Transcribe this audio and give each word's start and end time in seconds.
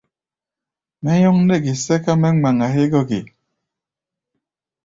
Mɛ́ 1.01 1.15
nyɔ́ŋ 1.19 1.37
nɛ́ 1.47 1.57
ge 1.63 1.73
sɛ́ká 1.85 2.11
mɛ́ 2.21 2.31
ŋmaŋa 2.37 2.65
hégɔ́ 2.75 3.03
ge? 3.09 3.19